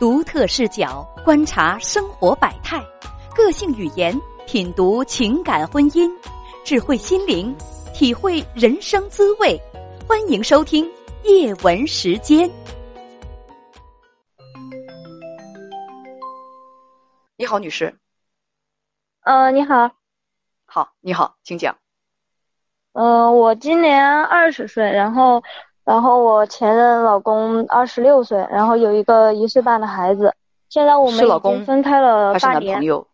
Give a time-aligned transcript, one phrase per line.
[0.00, 2.82] 独特视角观察生活百态，
[3.36, 6.10] 个性语言品读情感婚姻，
[6.64, 7.54] 智慧心灵
[7.92, 9.60] 体会人生滋味。
[10.08, 10.90] 欢迎收听
[11.24, 12.50] 夜文时间。
[17.36, 17.94] 你好，女士。
[19.20, 19.90] 呃，你好。
[20.64, 21.76] 好，你好，请讲。
[22.92, 25.42] 呃，我今年二十岁，然后。
[25.90, 30.36] 然后我前任老公二十六岁，然后有一个一岁半的孩子。
[30.68, 32.74] 现在我们已经分开了八年。
[32.74, 33.08] 男朋友？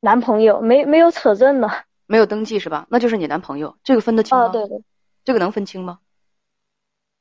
[0.00, 1.70] 男朋友没没有扯证的。
[2.04, 2.86] 没有登记是吧？
[2.90, 3.78] 那就是你男朋友。
[3.82, 4.48] 这个分得清吗？
[4.48, 4.84] 对对。
[5.24, 6.00] 这个能分清吗？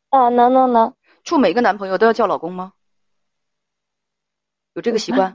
[0.10, 0.94] 啊，能能能。
[1.24, 2.74] 处每个男朋友都要叫老公吗？
[4.74, 5.32] 有这个习惯？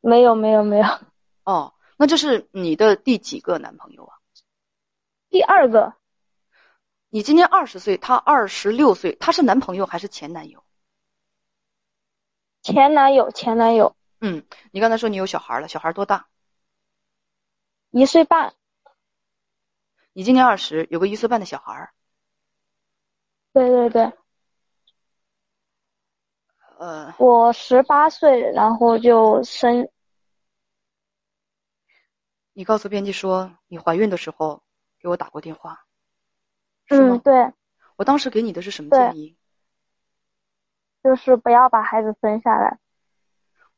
[0.00, 0.84] 没有没有没有。
[1.44, 4.18] 哦，那这是你的第几个男朋友啊？
[5.30, 5.92] 第二个。
[7.14, 10.64] 你今年二十岁，他二十六岁，他是男朋友还是前男友？
[12.60, 13.94] 前男友，前男友。
[14.20, 16.26] 嗯，你刚才说你有小孩了，小孩多大？
[17.92, 18.56] 一岁半。
[20.12, 21.92] 你今年二十，有个一岁半的小孩。
[23.52, 24.12] 对对对。
[26.78, 27.14] 呃。
[27.20, 29.88] 我十八岁，然后就生。
[32.54, 34.64] 你告诉编辑说，你怀孕的时候
[34.98, 35.86] 给我打过电话。
[36.88, 37.52] 嗯，对，
[37.96, 39.36] 我当时给你的是什么建议？
[41.02, 42.78] 就是不要把孩子生下来。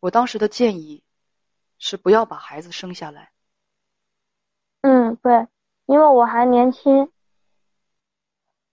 [0.01, 1.03] 我当时的建议
[1.79, 3.31] 是不要把孩子生下来。
[4.83, 5.47] 嗯，对，
[5.87, 7.11] 因为我还年轻。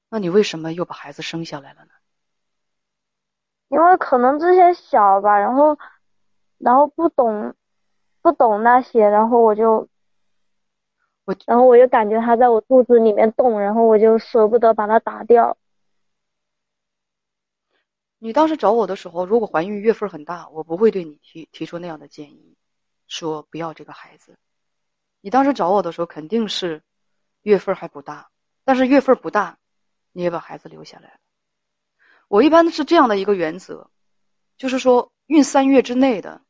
[0.10, 1.92] 那你为什么又把孩子生下来了呢？
[3.70, 5.78] 因为可能之前小吧，然后，
[6.58, 7.56] 然后不懂，
[8.22, 9.88] 不懂那些，然后我就。
[11.26, 15.58] 我然后我就感觉他在我肚子里面动，然后我就舍不得把它打掉。
[18.20, 22.58] 你当时找我的时候，如果怀孕月份很大，我不会对你提提出那样的建议，
[23.08, 24.38] 说不要这个孩子。
[25.22, 26.82] 你当时找我的时候，肯定是
[27.42, 28.30] 月份还不大，
[28.66, 29.58] 但是月份不大，
[30.12, 31.20] 你也把孩子留下来了。
[32.28, 33.90] 我一般是这样的一个原则，
[34.58, 36.42] 就是说孕三月之内的，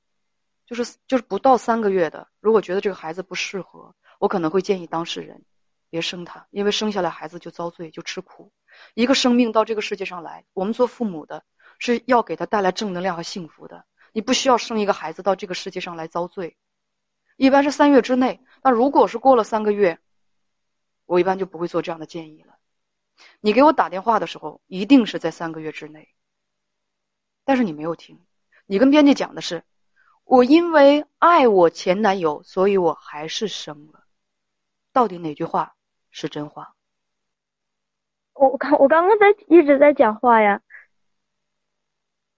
[0.66, 3.94] 就是就是不到三个月的，如果觉得这个孩子不适合。
[4.24, 5.44] 我可能会建议当事人
[5.90, 8.54] 别生他，因为生下来孩子就遭罪，就吃苦。
[8.94, 11.44] 一个生命到这个世界上来，我们做父母的
[11.78, 13.84] 是要给他带来正能量和幸福的。
[14.14, 16.56] 你不需要生一个孩子到这个世界上来遭罪。
[17.36, 20.00] 一般是三月之内，那如果是过了三个月，
[21.06, 22.56] 我一般就不会做这样的建议了。
[23.42, 26.08] 你给我打电话的时候，一定是在三个月之内。
[27.44, 28.22] 但是你没有听，
[28.68, 29.66] 你跟编辑讲的是，
[30.24, 34.00] 我因为爱我前男友，所以我还是生了。
[34.94, 35.76] 到底哪句话
[36.12, 36.76] 是真话？
[38.34, 40.62] 我刚我刚刚在一直在讲话呀，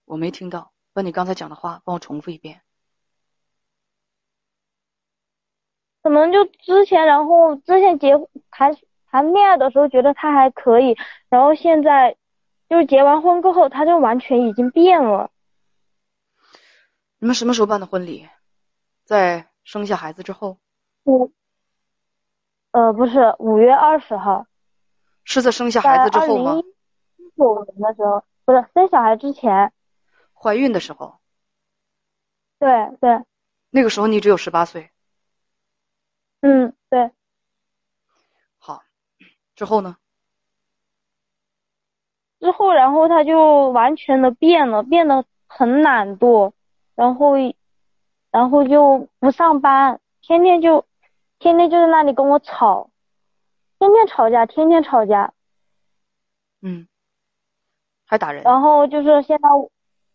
[0.04, 0.72] 我没听到。
[0.92, 2.62] 把你刚才讲的话帮我重复一遍。
[6.02, 8.12] 可能就之前，然后之前结
[8.50, 8.74] 谈
[9.10, 10.96] 谈恋爱的时候觉得他还可以，
[11.28, 12.16] 然后现在
[12.68, 15.30] 就是结完婚过后，他就完全已经变了。
[17.18, 18.26] 你们什么时候办的婚礼？
[19.04, 20.58] 在生下孩子之后？
[21.04, 21.30] 我。
[22.76, 24.46] 呃，不是五月二十号，
[25.24, 26.56] 是在生下孩子之后吗？
[27.16, 29.72] 一九年的时候，不是生小孩之前，
[30.34, 31.18] 怀孕的时候。
[32.58, 32.68] 对
[33.00, 33.24] 对。
[33.70, 34.90] 那个时候你只有十八岁。
[36.42, 37.10] 嗯，对。
[38.58, 38.82] 好，
[39.54, 39.96] 之后呢？
[42.40, 46.52] 之后，然后他就完全的变了，变得很懒惰，
[46.94, 47.36] 然后，
[48.30, 50.84] 然后就不上班，天天就。
[51.38, 52.90] 天天就在那里跟我吵，
[53.78, 55.32] 天天吵架，天天吵架。
[56.62, 56.88] 嗯，
[58.06, 58.42] 还打人。
[58.42, 59.48] 然后就是现在，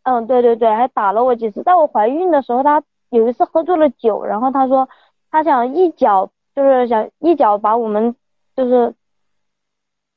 [0.04, 1.62] 嗯，对对对，还打了我几次。
[1.64, 4.90] 在我怀孕的时候，他有一次喝醉了酒，然后他说
[5.30, 8.16] 他想一脚，就是想一脚把我们，
[8.56, 8.96] 就是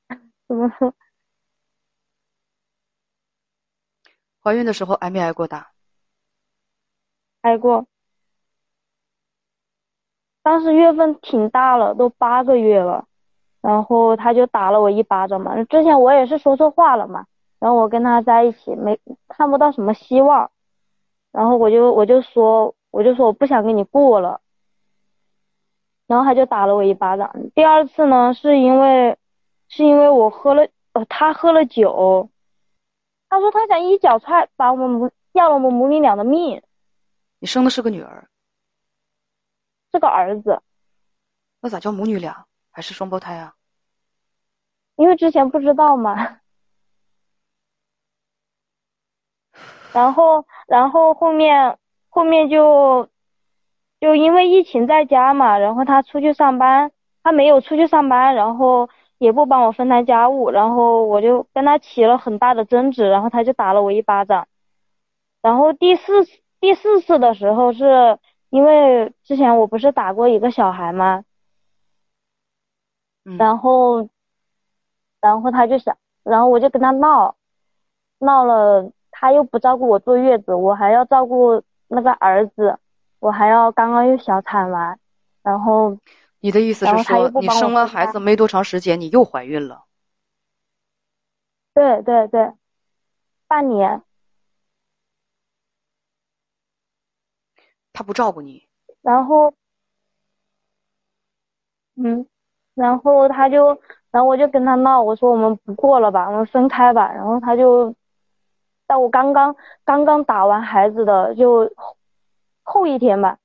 [0.48, 0.94] 怎么说？
[4.42, 5.72] 怀孕的时候挨没挨过打？
[7.42, 7.86] 挨过。
[10.44, 13.06] 当时月份挺大了，都八个月了，
[13.62, 15.64] 然后他就打了我一巴掌嘛。
[15.64, 17.24] 之前我也是说错话了嘛，
[17.58, 20.50] 然后我跟他在一起没看不到什么希望，
[21.32, 24.42] 然后我就我就说我就说我不想跟你过了，
[26.06, 27.34] 然后他就打了我一巴掌。
[27.54, 29.16] 第二次呢，是因为
[29.68, 32.28] 是因为我喝了呃他喝了酒，
[33.30, 36.60] 他说他想一脚踹把我们母要了我们母女俩的命。
[37.38, 38.28] 你生的是个女儿。
[39.94, 40.60] 是个儿子，
[41.60, 42.46] 那咋叫母女俩？
[42.72, 43.54] 还是双胞胎啊？
[44.96, 46.40] 因为之前不知道嘛。
[49.92, 53.08] 然后然后后面后面就
[54.00, 56.90] 就因为疫情在家嘛，然后他出去上班，
[57.22, 64.48] 他没有出去上班，然后也不帮我分担家务，然后我就跟他起了很大的争执，然后他就打了我一巴掌。
[65.40, 66.24] 然后第四
[66.58, 68.18] 第四次的时候是
[68.54, 71.24] 因为之前我不是打过一个小孩吗？
[73.24, 74.08] 嗯然后，
[75.20, 77.34] 然后他就想，然后我就跟他闹，
[78.20, 82.78] 闹了，他又不照顾我坐月子，我还要照顾那个儿子，
[83.18, 85.00] 我还要刚刚又小产完，
[85.42, 85.98] 然后
[86.38, 89.82] 你的意思是说，你生完孩子没多长时间，你又怀孕了？
[91.74, 92.52] 对对对，
[93.48, 94.00] 半年，
[97.94, 98.66] 他不照顾你，
[99.02, 99.54] 然后，
[101.96, 102.26] 嗯，
[102.74, 103.68] 然后他就，
[104.10, 107.12] 然后我就跟他闹，我说我们不过了吧，我们分开吧。
[107.12, 107.94] 然后他就，
[108.88, 109.54] 在我刚刚
[109.84, 111.70] 刚刚打完孩子的就
[112.64, 113.38] 后一天吧，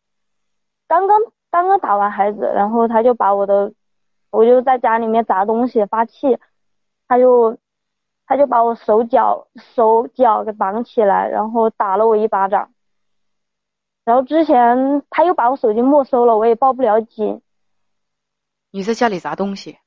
[0.88, 1.20] 刚刚
[1.52, 3.72] 刚刚打完孩子，然后他就把我的，
[4.32, 6.40] 我就在家里面砸东西发气，
[7.08, 7.56] 他就
[8.26, 12.72] 他就把我手脚手脚给绑起来，然后打了我一巴掌。
[14.10, 17.44] 然后之前他又把我手机没收了，我也报不了警。
[18.72, 19.78] 你在家里砸东西，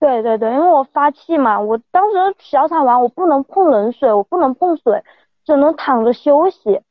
[0.00, 5.04] 对对对，因为我发气嘛，我当时小产完，我不能碰冷水，我不能碰水，
[5.44, 6.82] 只能躺着休息。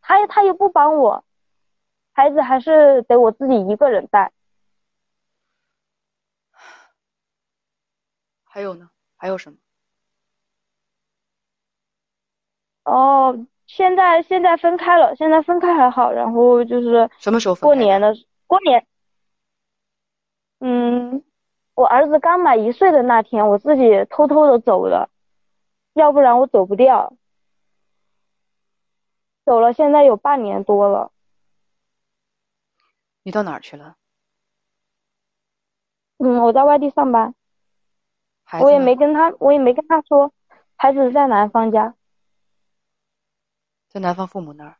[0.00, 1.24] 他也他也不帮我，
[2.14, 4.32] 孩子还是得我自己一个人带。
[8.44, 8.88] 还有呢？
[9.18, 9.58] 还有什么？
[12.84, 18.12] 哦，现在现在分开了，现在分开还好，然后就是什么时候过年的
[18.48, 18.84] 过年，
[20.58, 21.22] 嗯，
[21.74, 25.08] 我儿子刚满一岁的那天，我自己偷偷的走了，
[25.94, 27.14] 要不然我走不掉。
[29.44, 31.12] 走了，现在有半年多了。
[33.22, 33.94] 你到哪儿去了？
[36.18, 37.36] 嗯，我在外地上班，
[38.60, 40.32] 我也没跟他，我也没跟他说，
[40.76, 41.94] 孩子在男方家。
[43.90, 44.76] 在男方父母那儿。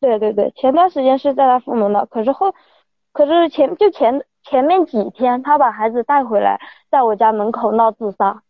[0.00, 2.54] 对对对，前段时间是在他父母那，可是后，
[3.12, 6.60] 可是前就前前面几天，他把孩子带回来，
[6.90, 8.42] 在我家门口闹自杀，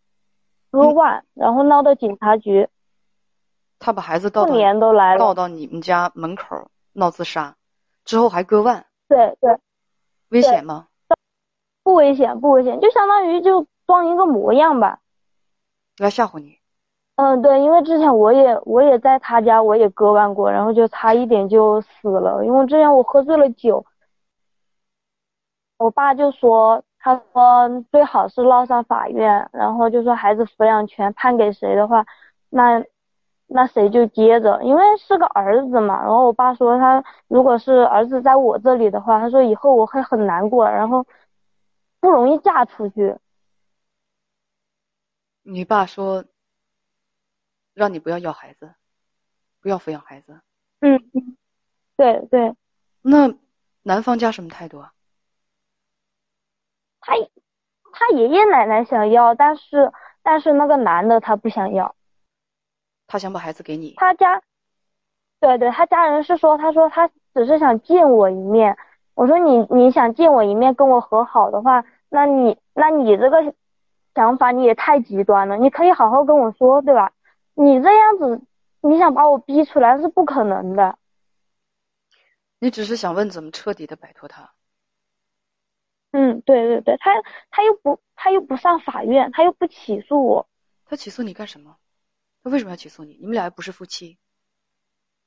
[0.70, 2.69] 割嗯腕，然后闹到警察局，
[3.78, 5.19] 他把孩子抱过到年都来了。
[5.19, 7.56] 抱到你们家门口闹自杀，
[8.04, 9.58] 之后还割腕，对对，
[10.28, 10.88] 危险吗？
[11.82, 15.00] 不危险不危险，就相当于就装一个模样吧。
[15.96, 16.57] 来吓唬你。
[17.18, 22.44] 嗯，对，因为之前我也我也在他家，我也割腕过，然后就差一点就死了。
[22.44, 23.84] 因为之前我喝醉了酒，
[25.78, 32.06] 我爸就说，他说最好是闹上法院，然后就说孩子抚养权判给谁的话，
[32.50, 32.84] 那
[33.48, 36.00] 那谁就接着，因为是个儿子嘛。
[36.00, 41.04] 然后我爸说他如果是儿子在我这里的话，他说以后我会很难过，然后
[42.00, 43.16] 不容易嫁出去。
[45.42, 46.24] 你爸说，
[47.78, 48.75] 让你不要要孩子，
[49.62, 50.40] 不要抚养孩子。
[50.80, 51.36] 嗯，嗯
[51.96, 52.54] 对对。
[53.02, 53.32] 那
[53.84, 54.92] 男方家什么态度啊？
[57.00, 57.14] 他
[57.92, 59.92] 他爷爷奶奶想要，但是
[60.25, 61.94] 但是那个男的他不想要，
[63.06, 64.42] 他想把孩子给你，他家，
[65.38, 68.76] 对对，他家人是说，他说他只是想见我一面。
[69.14, 73.54] 我说你你想见我一面，跟我和好的话，那你那你这个
[74.14, 77.12] 想法你也太极端了，你可以好好跟我说，对吧？
[77.60, 78.40] 你这样子，
[78.82, 80.96] 你想把我逼出来是不可能的。
[82.60, 84.52] 你只是想问怎么彻底的摆脱他。
[86.12, 87.10] 嗯，对对对，他
[87.50, 90.48] 他又不他又不上法院，他又不起诉我。
[90.84, 91.76] 他起诉你干什么？
[92.44, 93.14] 他为什么要起诉你？
[93.20, 94.18] 你们俩又不是夫妻，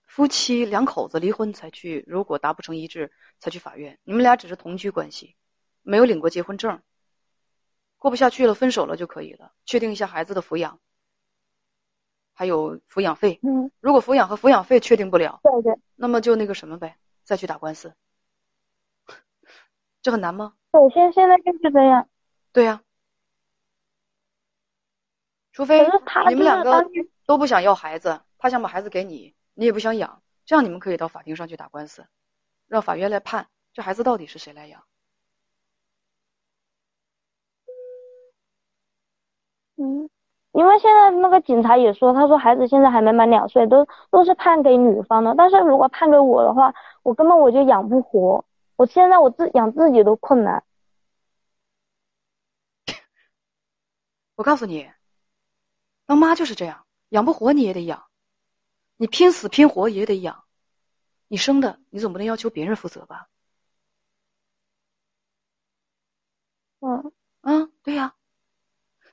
[0.07, 3.99] 夫妻两口子离婚才去，如果达不成一致才去法院。
[4.05, 5.35] 你们俩只是同居关系，
[5.81, 6.81] 没有领过结婚证，
[7.97, 9.51] 过不下去了，分手了就可以了。
[9.65, 10.79] 确定一下孩子的抚养，
[12.41, 13.39] 还有抚养费。
[13.43, 17.93] 嗯，如果抚养和抚养费确定不了，对对那么就那个什么呗，再去打官司。
[20.01, 20.55] 这很难吗？
[20.71, 22.09] 对，现现在就是这样。
[22.51, 22.81] 对呀、
[25.51, 25.85] 除非
[26.29, 26.83] 你们两个
[27.27, 32.07] 都不想要孩子，他想把孩子给你，你也不想养，这样你们可以到法庭上去打官司，
[32.67, 34.83] 让法院来判这孩子到底是谁来养。
[39.75, 40.09] 嗯，
[40.53, 45.33] 因为现在那个警察也说，他说孩子现在还没满两岁，都都是判给女方的。
[45.37, 48.43] 但是如果判给我的话，我根本我就养不活，
[48.75, 50.63] 我现在我自养自己都困难。
[54.35, 54.89] 我告诉你，
[56.05, 58.05] 当妈就是这样，养不活你也得养，
[58.97, 60.43] 你拼死拼活也得养。
[61.29, 63.27] 你生的，你总不能要求别人负责吧？
[66.81, 68.15] 嗯啊，对呀，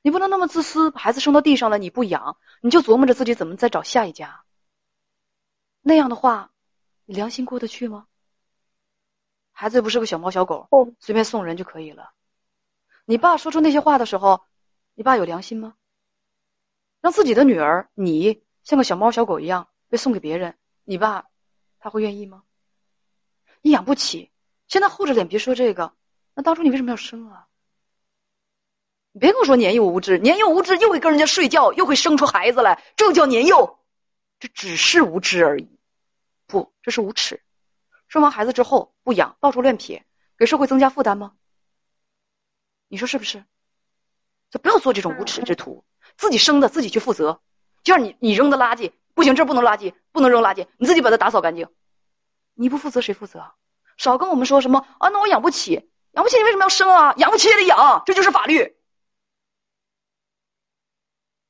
[0.09, 4.43] 你不能那么自私，把孩子生到地上了你不养，你就琢磨着自己怎么再找下一家。
[5.83, 6.51] 那样的话，
[7.05, 8.07] 你良心过得去吗？
[9.53, 12.13] 孩子又不是个小猫小狗，不随便送人就可以了。
[13.05, 14.41] 你爸说出那些话的时候，
[14.95, 15.75] 你爸有良心吗？
[17.03, 21.27] 让自己的女儿你像个小猫小狗一样被送给别人，你爸
[21.81, 22.45] 他会愿意吗？
[23.61, 24.33] 你养不起，
[24.69, 25.93] 现在厚着脸皮说这个，
[26.33, 27.47] 那当初你为什么要生啊？
[29.19, 33.79] 别跟我说年幼无知，年幼无知又会跟人家睡觉，又会生出孩子来，这叫年幼？
[34.41, 35.69] 这只是无知而已，
[36.47, 37.43] 不，这是无耻。
[38.07, 40.05] 生完孩子之后不养，到处乱撇，
[40.39, 41.33] 给社会增加负担吗？
[42.89, 43.45] 你说是不是？
[44.51, 45.85] 就不要做这种无耻之徒，
[46.17, 47.41] 自己生的自己去负责。
[47.83, 51.69] 就像你你扔的垃圾不行，这不能垃圾，不能扔垃圾，你自己把它打扫干净。
[52.55, 53.53] 你不负责谁负责？
[53.97, 55.09] 少跟我们说什么啊？
[55.11, 57.13] 那我养不起，养不起你为什么要生啊？
[57.19, 58.78] 养不起也得养，这就是法律。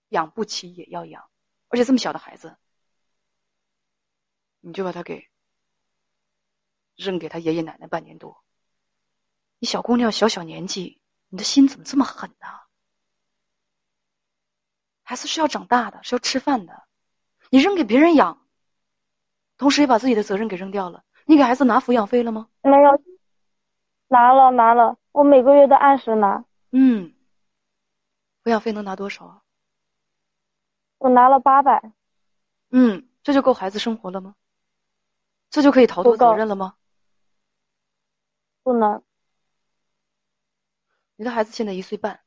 [0.09, 1.29] 养不起也要养，
[1.69, 2.57] 而且这么小的孩子，
[4.61, 5.29] 你就把他给
[6.97, 8.45] 扔给他爷爷奶奶半年多。
[9.59, 12.47] 你小姑娘小小年纪，你的心怎么这么狠呢？
[15.03, 16.87] 孩子是要长大的，是要吃饭的，
[17.51, 18.47] 你扔给别人养，
[19.57, 21.05] 同时也把自己的责任给扔掉了。
[21.25, 22.49] 你给孩子拿抚养费了吗？
[22.63, 23.03] 没有，
[24.09, 26.45] 拿了拿了，我每个月都按时拿。
[26.71, 27.15] 嗯，
[28.45, 29.43] 抚养费能拿多少啊？
[30.99, 31.93] 我拿了八百，
[32.71, 34.35] 嗯，这就够孩子生活了吗？
[35.51, 36.77] 这就可以逃脱责任了吗？
[38.63, 39.03] 不能。
[41.17, 42.21] 你的孩子现在一岁半，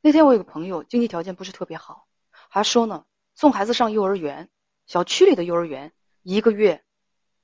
[0.00, 4.48] 那天我有个朋友经济条件不是特别好，还说呢，送孩子上幼儿园，
[4.86, 6.84] 小区里的幼儿园一个月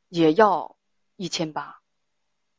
[0.09, 0.77] 也要
[1.17, 1.81] 一千八，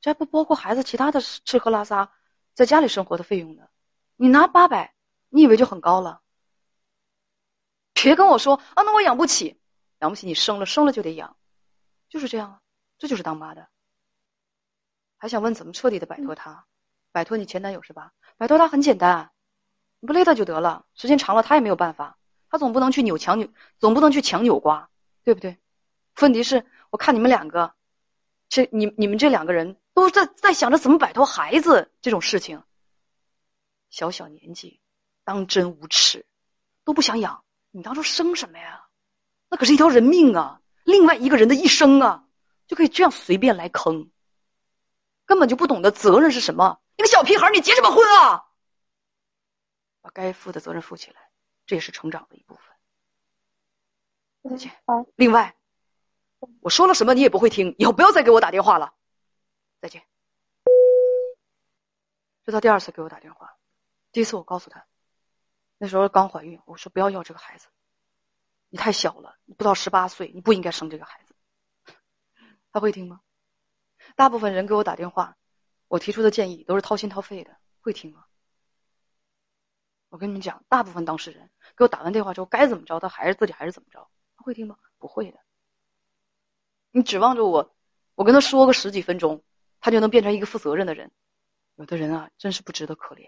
[0.01, 2.11] 这还不包括孩子其他的吃吃喝拉撒，
[2.53, 3.67] 在家里生活的费用呢。
[4.17, 4.93] 你拿八百，
[5.29, 6.21] 你以为就很高了？
[7.95, 9.57] 别跟我说啊，那我养不起，
[9.99, 11.35] 养不起你生了，生了就得养，
[12.07, 12.61] 就是这样啊，
[12.99, 13.67] 这就是当妈的。
[15.17, 16.67] 还想问怎么彻底的摆脱他？
[17.11, 18.11] 摆脱你前男友是吧？
[18.37, 19.31] 摆脱他很简单，
[20.01, 20.85] 你不勒他就得了。
[20.93, 23.49] 时间长了他也没有办法，他总不能去扭强扭，
[23.79, 24.89] 总不能去强扭瓜，
[25.23, 25.57] 对不对？
[26.19, 27.73] 问题是，我看你们两个，
[28.49, 32.61] 这你你们这两个人都在在想着怎么摆脱孩子这种事情。
[33.89, 34.81] 小小年纪，
[35.23, 36.25] 当真无耻，
[36.83, 37.44] 都不想养，
[37.75, 38.87] 你当初生什么呀？
[39.49, 42.25] 那可是一条人命啊，另外一个人的一生啊，
[42.67, 44.09] 就可以这样随便来坑，
[45.25, 46.81] 根本就不懂得责任是什么。
[46.95, 48.45] 你个小屁孩，你结什么婚啊？
[49.99, 51.29] 把该负的责任负起来，
[51.65, 52.63] 这也是成长的一部分。
[54.49, 54.71] 再见。
[54.85, 55.57] 好，另外，
[56.61, 58.93] 我说了什么你也不会听，以后不要再给我打电话了。
[59.81, 60.01] 再见。
[62.45, 63.57] 这他第二次给我打电话，
[64.13, 64.87] 第一次我告诉他，
[65.77, 67.67] 那时候刚怀孕，我说不要要这个孩子，
[68.69, 71.35] 你太小了，你不到十八岁，你不应该生这个孩子。
[72.71, 73.21] 他会听吗？
[74.15, 75.37] 大部分人给我打电话，
[75.87, 78.25] 我提出的建议都是掏心掏肺的，会听吗？
[80.09, 84.77] 我跟你们讲，大部分当事人给我打完电话之后，该怎么着，他还是自己还是怎么着，他会听吗？
[84.97, 85.39] 不会的。
[86.91, 87.75] 你指望着我，
[88.15, 89.43] 我跟他说个十几分钟，
[89.81, 91.11] 他就能变成一个负责任的人？
[91.75, 93.27] 有的人啊，真是不值得可怜。